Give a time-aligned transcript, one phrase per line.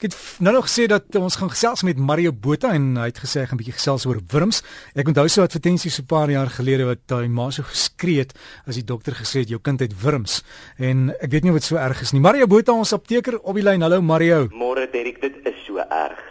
[0.00, 3.18] Ek het nou nog gesê dat ons gaan gesels met Mario Botha en hy het
[3.20, 4.62] gesê hy gaan 'n bietjie gesels oor wurms.
[4.96, 8.18] Ek onthou so 'n advertensie so 'n paar jaar gelede wat hy ma so geskree
[8.20, 8.32] het
[8.66, 10.42] as die dokter gesê het jou kind het wurms
[10.78, 12.20] en ek weet nie wat so erg is nie.
[12.20, 13.82] Mario Botha ons apteker op die lyn.
[13.82, 14.48] Hallo Mario.
[14.48, 16.29] Môre Derek, dit is so erg.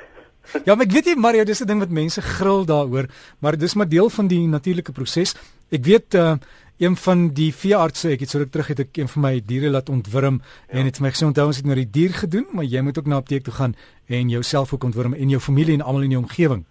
[0.66, 3.10] Ja, maar ek weet jy Mario, dis 'n ding wat mense gril daaroor,
[3.40, 5.36] maar dis maar deel van die natuurlike proses.
[5.72, 6.38] Ek weet uh
[6.80, 9.68] een van die veeartse, ek het so ruk terug het ek een van my diere
[9.70, 10.80] laat ontwurm ja.
[10.80, 12.98] en het vir my gesê onthou ons het nou die dier gedoen, maar jy moet
[12.98, 13.76] ook na apteek toe gaan
[14.08, 16.64] en jouself ook ontwurm en jou familie en almal in jou omgewing.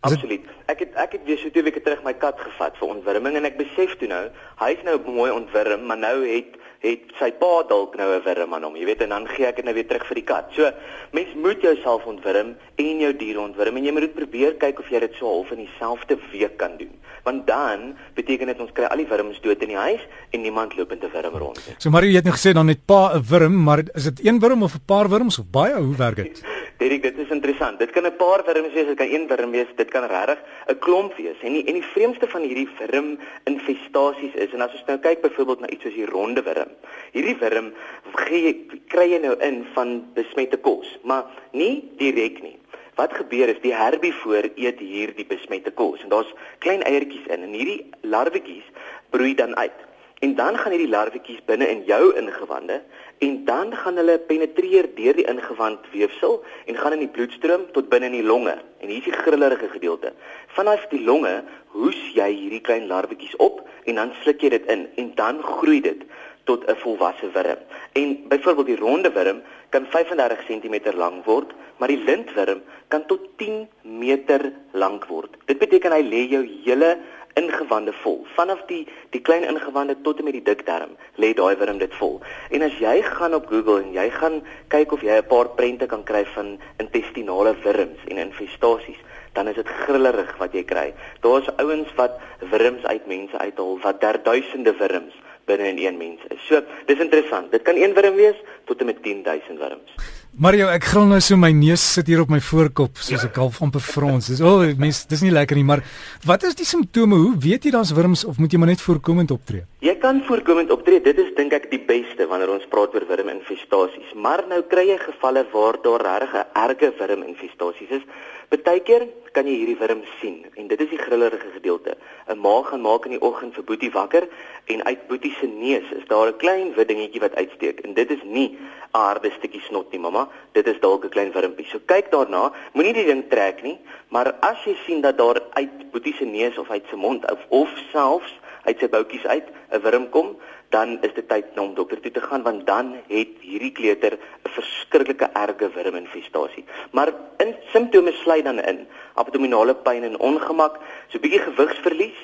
[0.00, 0.42] Absoluut.
[0.66, 3.46] Ek het ek het weer so 2 weke terug my kat gevat vir ontwurming en
[3.46, 4.24] ek besef toe nou,
[4.58, 8.62] hy's nou mooi ontwurm, maar nou het het sy pa dalk nou 'n wurm aan
[8.62, 10.46] hom, jy weet en dan gee ek dit nou weer terug vir die kat.
[10.54, 10.70] So
[11.12, 15.00] mens moet jouself ontwurm en jou dier ontwurm en jy moet probeer kyk of jy
[15.00, 16.94] dit so half in dieselfde week kan doen.
[17.24, 20.00] Want dan beteken dit ons kry al die wurms dood in die huis
[20.30, 21.74] en niemand loop in te wurm rond nie.
[21.78, 24.38] So Marie, jy het nou gesê dan net pa 'n wurm, maar is dit een
[24.38, 25.74] wurm of 'n paar wurms of baie?
[25.74, 26.42] Hoe werk dit?
[26.78, 27.78] Dit dit is interessant.
[27.78, 30.78] Dit kan 'n paar wurms wees, dit kan een wurm wees, dit kan regtig 'n
[30.78, 31.38] klomp wees.
[31.42, 35.20] En die en die vreemdste van hierdie wurm infestasies is en as ons nou kyk
[35.20, 36.70] byvoorbeeld na iets soos die ronde wurm.
[37.12, 37.72] Hierdie wurm
[38.14, 42.58] gee kry jy nou in van besmette kos, maar nie direk nie.
[42.94, 47.52] Wat gebeur is die herbivoor eet hierdie besmette kos en daar's klein eiertjies in en
[47.52, 48.70] hierdie larwetjies
[49.10, 49.87] broei dan uit.
[50.18, 52.80] En dan gaan hierdie larwetjies binne in jou ingewande
[53.18, 57.88] en dan gaan hulle penetreer deur die ingewand weefsel en gaan in die bloedstroom tot
[57.92, 58.56] binne in die longe.
[58.82, 60.12] En hier is die grillerige gedeelte.
[60.56, 61.42] Vanaf die longe
[61.74, 65.80] hoes jy hierdie klein larwetjies op en dan sluk jy dit in en dan groei
[65.86, 66.02] dit
[66.50, 67.62] tot 'n volwasse wurm.
[67.92, 73.20] En byvoorbeeld die ronde wurm kan 35 cm lank word, maar die lintwurm kan tot
[73.36, 75.36] 10 meter lank word.
[75.44, 76.98] Dit beteken hy lê jou hele
[77.34, 78.26] ingewande vol.
[78.36, 82.20] Vanaf die die klein ingewande tot en met die dikdarm lê daai wurm dit vol.
[82.50, 85.86] En as jy gaan op Google en jy gaan kyk of jy 'n paar prente
[85.86, 89.00] kan kry van intestinale wurms en infestasies,
[89.32, 90.94] dan is dit grillerig wat jy kry.
[91.20, 95.14] Daar's ouens wat wurms uit mense uithaal wat der duisende wurms
[95.48, 96.46] binne in een mens is.
[96.46, 97.50] So, dis interessant.
[97.50, 100.17] Dit kan een wurm wees tot en met 10000 wurms.
[100.36, 103.56] Mario, ek gril nou so my neus sit hier op my voorkop soos ek half
[103.64, 104.28] amper frons.
[104.30, 105.80] Dis o, oh, mens, dis nie lekker nie, maar
[106.28, 107.16] wat is die simptome?
[107.16, 109.64] Hoe weet jy daar's wurms of moet jy maar net voorkomend optree?
[109.82, 111.00] Jy kan voorkomend optree.
[111.02, 114.14] Dit is dink ek die beste wanneer ons praat oor wurminfestasies.
[114.14, 118.04] Maar nou kry jy gevalle waar daar regtig 'n erge wurminfestasies is.
[118.48, 119.02] Partykeer
[119.36, 121.96] kan jy hierdie wurm sien en dit is die grillerige gedeelte.
[122.32, 124.24] 'n Ma gaan maak in die oggend vir Boetie wakker
[124.72, 128.10] en uit Boetie se neus is daar 'n klein wit dingetjie wat uitsteek en dit
[128.10, 128.48] is nie
[128.94, 130.17] 'n harde stukkie snot nie, mamma.
[130.52, 131.66] Dit is dalk 'n klein wurmpie.
[131.70, 135.90] So kyk daarna, moenie die ding trek nie, maar as jy sien dat daar uit
[135.90, 138.32] Boetie se neus of uit sy mond of, of selfs
[138.64, 140.36] uit sy boutjies uit 'n wurm kom,
[140.68, 144.50] dan is dit tyd om dokter toe te gaan want dan het hierdie kleuter 'n
[144.56, 146.64] verskriklike erge wurminfestasie.
[146.90, 152.20] Maar in simptome sluit dan in abdominale pyn en ongemak, so 'n bietjie gewigsverlies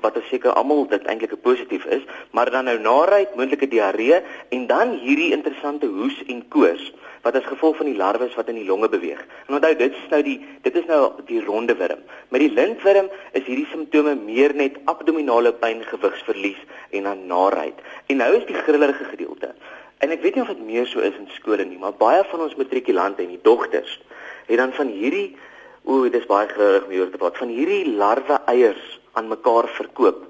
[0.00, 4.22] wat ons seker almal dit eintlik 'n positief is, maar dan nou naait, moontlike diarree
[4.48, 8.54] en dan hierdie interessante hoes en koors wat as gevolg van die larwes wat in
[8.54, 9.20] die longe beweeg.
[9.46, 12.00] En onthou dit is nou die dit is nou die ronde wurm.
[12.28, 16.60] Met die lintwurm is hierdie simptome meer net abdominale pyn, gewigsverlies
[16.90, 17.76] en dan naait.
[18.06, 19.52] En nou is die grillerige gedeelte.
[20.00, 22.40] En ek weet nie of dit meer so is in skole nie, maar baie van
[22.40, 23.98] ons matrikulante en die dogters
[24.46, 25.36] het dan van hierdie
[25.84, 30.26] o, dis baie grillig om hier te praat van hierdie larwe eiers aan mekaar verkoop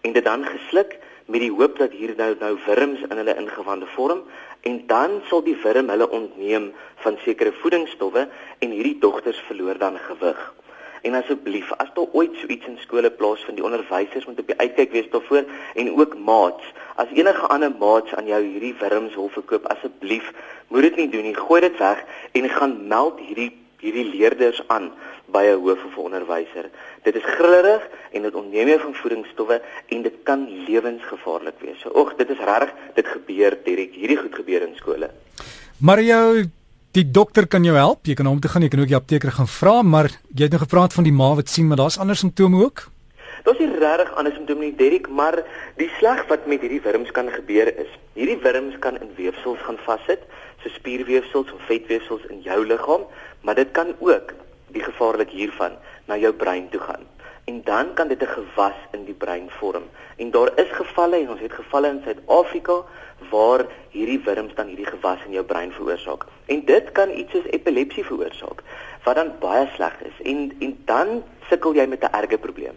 [0.00, 0.98] en dit dan gesluk
[1.30, 4.22] met die hoop dat hier nou nou wurms in hulle ingewande vorm
[4.68, 6.72] en dan sal die wurm hulle ontneem
[7.04, 8.26] van sekere voedingsstowwe
[8.58, 10.40] en hierdie dogters verloor dan gewig.
[11.02, 14.58] En asseblief, as daar ooit so iets in skole plaasvind, die onderwysers moet op die
[14.58, 16.66] uitkyk wees daarvoor en ook maats.
[17.00, 20.32] As enige ander maats aan jou hierdie wurms wil verkoop, asseblief,
[20.68, 21.36] moet dit nie doen nie.
[21.36, 24.90] Gooi dit weg en gaan meld hierdie hierdie leerders aan
[25.32, 26.70] by 'n hoof of 'n onderwyser.
[27.02, 27.82] Dit is grillerig
[28.12, 31.80] en dit ontneem jou van voedingsstowwe en dit kan lewensgevaarlik wees.
[31.80, 33.94] So oek, dit is reg, dit gebeur direk.
[33.94, 35.10] Hierdie goed gebeur in skole.
[35.78, 36.44] Mario,
[36.92, 38.06] die dokter kan jou help.
[38.06, 40.50] Jy kan hom toe gaan, jy kan ook die apteker gaan vra, maar jy het
[40.50, 42.88] nou gepraat van die ma wat sien, maar daar's ander simptome ook.
[43.44, 45.38] Daar's nie regtig ander simptome nie, Derek, maar
[45.76, 47.88] die sleg wat met hierdie wurms kan gebeur is,
[48.18, 50.26] hierdie wurms kan in weefsels gaan vassit,
[50.62, 53.06] so spierweefsels of vetweefsels in jou liggaam,
[53.40, 54.34] maar dit kan ook
[54.66, 55.72] die gevaarlik hiervan
[56.06, 57.06] na jou brein toe gaan.
[57.50, 59.84] en dan kan dit 'n gewas in die brein vorm.
[60.16, 62.76] En daar is gevalle en ons het gevalle in Suid-Afrika
[63.30, 63.66] waar
[63.96, 66.22] hierdie wurms dan hierdie gewas in jou brein veroorsaak.
[66.46, 68.62] En dit kan iets soos epilepsie veroorsaak
[69.04, 70.16] wat dan baie sleg is.
[70.22, 71.08] En en dan
[71.48, 72.76] sukkel jy met 'n erge probleem.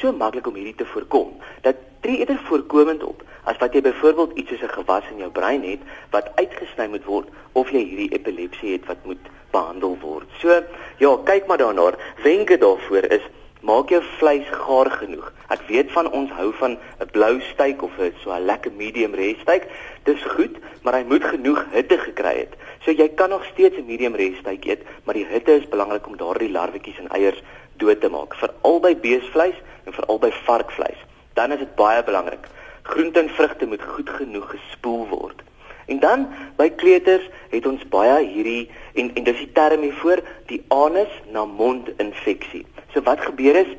[0.00, 4.32] So maklik om hierdie te voorkom dat tree eerder voorkomend op as wat jy byvoorbeeld
[4.40, 8.12] iets soos 'n gewas in jou brein het wat uitgesny moet word of jy hierdie
[8.16, 10.28] epilepsie het wat moet behandel word.
[10.38, 10.62] So
[10.98, 11.92] ja, kyk maar daarna.
[12.22, 13.28] Wenke daarvoor is
[13.60, 15.26] Maak jou vleis gaar genoeg.
[15.52, 19.14] Ek weet van ons hou van 'n blou steak of 'n so 'n lekker medium
[19.14, 19.68] rare steak.
[20.04, 22.56] Dis goed, maar hy moet genoeg hitte gekry het.
[22.84, 26.06] So jy kan nog steeds 'n medium rare steak eet, maar die hitte is belangrik
[26.06, 27.42] om daardie larwetjies en eiers
[27.80, 31.04] dood te maak, veral by beesvleis en veral by varkvleis.
[31.38, 32.48] Dan is dit baie belangrik.
[32.82, 35.42] Groente en vrugte moet goed genoeg gespoel word.
[35.90, 40.62] En dan by kleuters het ons baie hierdie en en dis die term hiervoor, die
[40.74, 42.66] anus na mond infeksie.
[42.94, 43.72] So wat gebeur is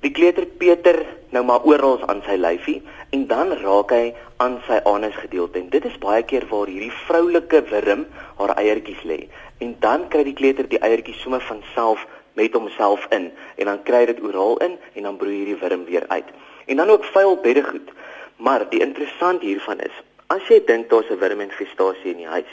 [0.00, 2.78] die kleuter Peter nou maar oral aan sy lyfie
[3.14, 6.94] en dan raak hy aan sy anus gedeelte en dit is baie keer waar hierdie
[7.04, 8.06] vroulike wurm
[8.38, 9.18] haar eiertjies lê
[9.60, 13.82] en dan kry die kleuter die eiertjies sommer van self met homself in en dan
[13.82, 16.28] kry dit oral in en dan broei hierdie wurm weer uit.
[16.66, 17.90] En dan ook vuil beddegoed.
[18.36, 22.52] Maar die interessant hiervan is, as jy dink daar's 'n wurminfestasie in die huis,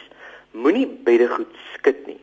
[0.52, 2.20] moenie beddegoed skud nie.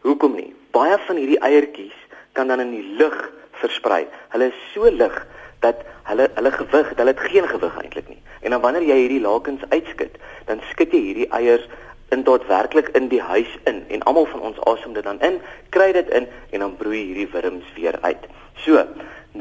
[0.00, 0.54] Hoekom nie?
[0.70, 1.94] Baie van hierdie eiertjies
[2.32, 4.06] kan dan in die lug versprei.
[4.28, 5.26] Hulle is so lig
[5.60, 8.22] dat hulle hulle gewig, hulle het geen gewig eintlik nie.
[8.40, 11.68] En dan wanneer jy hierdie lakens uitskit, dan skit jy hierdie eiers
[12.08, 15.40] in tot werklik in die huis in en almal van ons asem dit dan in,
[15.68, 18.26] kry dit in en dan broei hierdie wurms weer uit.
[18.64, 18.86] So,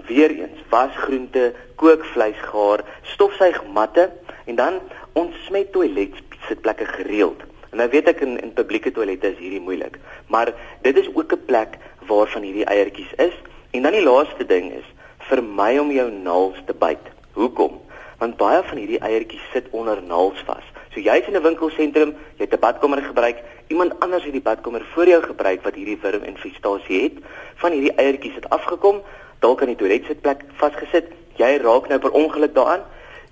[0.08, 4.10] weer eens, was groente, kook vleis gaar, stofsuig matte
[4.46, 4.80] en dan
[5.14, 6.18] ontsmet toilet
[6.48, 7.42] sitplekke gereeld.
[7.76, 9.98] En nou weet ek in in publieke toilette is hierdie moeilik,
[10.32, 11.78] maar dit is ook 'n plek
[12.08, 13.36] waarvan hierdie eiertjies is.
[13.72, 17.06] En dan die laaste ding is, vermy om jou naels te byt.
[17.34, 17.82] Hoekom?
[18.18, 20.64] Want baie van hierdie eiertjies sit onder naels vas.
[20.96, 24.82] So jy's in 'n winkelsentrum, jy het 'n badkamer gebruik, iemand anders het die badkamer
[24.94, 27.18] voor jou gebruik wat hierdie wurminfestasie het,
[27.56, 29.02] van hierdie eiertjies het afgekom,
[29.40, 31.12] dalk aan die toiletsitplek vasgesit.
[31.36, 32.84] Jy raak nou per ongeluk daaraan.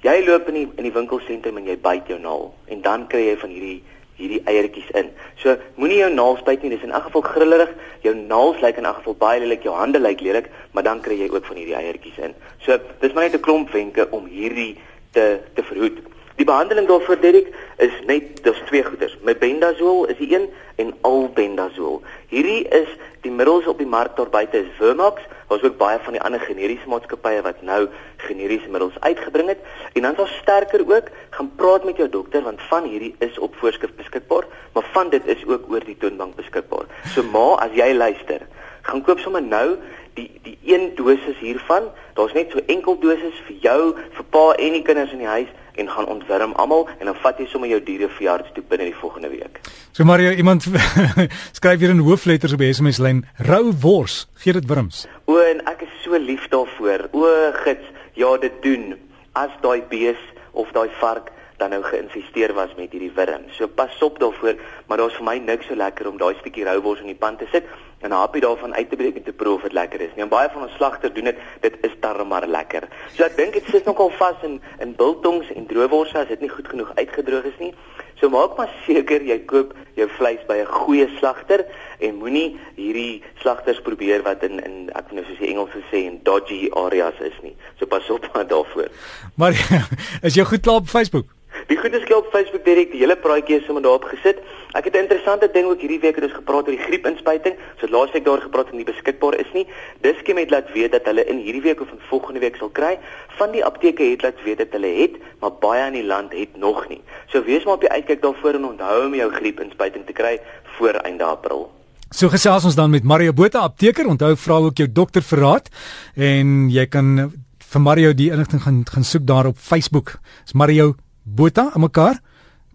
[0.01, 3.27] Jy loop in die in die winkelsentrum en jy byt jou nael en dan kry
[3.30, 3.83] jy van hierdie
[4.16, 5.09] hierdie eiertjies in.
[5.36, 7.69] So moenie jou naels byt nie, dis in elk geval grillerig.
[8.01, 11.16] Jou naels lyk in elk geval baie lelik, jou hande lyk lelik, maar dan kry
[11.16, 12.36] jy ook van hierdie eiertjies in.
[12.59, 14.77] So dis maar net 'n klomp wenke om hierdie
[15.12, 16.04] te te verhoed.
[16.35, 19.13] Die behandeling daarvoor Derek is net dis twee goeders.
[19.21, 20.47] Mebendazole is die een
[20.81, 22.01] en albendazole.
[22.31, 22.89] Hierdie is
[23.21, 25.21] die middels op die mark daar buite is Vermax.
[25.47, 27.85] Daar's ook baie van die ander generiese maatskappye wat nou
[28.25, 29.62] generiese middels uitgebring het.
[29.94, 33.38] En dan is daar sterker ook, gaan praat met jou dokter want van hierdie is
[33.39, 36.89] op voorskrif beskikbaar, maar van dit is ook oor die toonbank beskikbaar.
[37.13, 38.41] So ma, as jy luister,
[38.81, 39.75] gaan koop sommer nou
[40.18, 41.91] die die een dosis hiervan.
[42.18, 43.81] Daar's net so enkel dosis vir jou,
[44.18, 47.40] vir pa en die kinders in die huis en gaan ontwurm almal en dan vat
[47.42, 49.60] jy sommer jou diere verjaardag toe binne die volgende week.
[49.92, 50.68] So Mario, iemand
[51.58, 55.64] skryf hier in hoofletters op die SMS lyn: "Rou wors, gee dit wurms." O, en
[55.70, 57.08] ek is so lief daarvoor.
[57.12, 57.28] O,
[57.66, 58.94] gits, ja, dit doen.
[59.34, 60.20] As daai bees
[60.52, 61.32] of daai vark
[61.63, 63.48] dan nou geïnvesteer was met hierdie wurm.
[63.56, 67.00] So pas op daarvoor, maar daar's vir my niks so lekker om daai stukkie roubors
[67.04, 67.69] in die pan te sit
[68.04, 70.15] en 'n happie daarvan uit te breek en te proe of dit lekker is.
[70.15, 72.83] Nee, baie van ons slagters doen dit, dit is darm maar lekker.
[73.15, 76.50] So ek dink dit sit nogal vas in in biltongs en droëworse as dit nie
[76.50, 77.74] goed genoeg uitgedroog is nie.
[78.19, 81.65] So maak maar seker jy koop jou vleis by 'n goeie slagter
[82.00, 86.06] en moenie hierdie slagters probeer wat in in ek weet nou soos die Engelse sê
[86.06, 87.56] in dodgy areas is nie.
[87.80, 88.89] So pas op daarvoor.
[89.36, 89.54] Maar
[90.27, 91.27] is jy goed klaar op Facebook?
[91.68, 94.39] Die goed is op Facebook direk die hele praatjie is sommer daarop gesit.
[94.74, 97.56] Ek het 'n interessante ding ook hierdie week het ons gepraat oor die griepinspuiting.
[97.80, 99.68] So laasweek daar gepraat en nie beskikbaar is nie.
[100.02, 102.99] Diskem het laat weet dat hulle in hierdie week of in volgende week sal kry.
[103.38, 106.57] Van die apteke het laat weet dat hulle het, maar baie in die land het
[106.57, 107.02] nog nie.
[107.28, 110.40] So wees maar op die uitkyk daarvoor en onthou om jou griepinspuiting te kry
[110.78, 111.71] voor einde April.
[112.09, 114.07] So gesels ons dan met Mario Botha apteker.
[114.07, 115.69] Onthou vra ook jou dokter vir raad
[116.16, 120.19] en jy kan vir Mario die inligting gaan gaan soek daar op Facebook.
[120.44, 122.21] Dis Mario Botha aan mekaar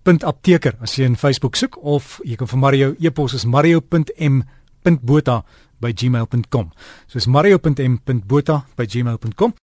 [0.08, 5.42] apteker as jy in Facebook soek of jy kan vir Mario e-pos is mario.m.botha
[5.80, 6.70] by gmail.com.
[7.06, 9.54] So is mario.m.botha by gmail.com.